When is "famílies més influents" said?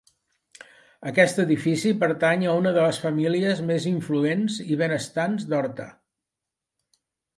3.03-4.57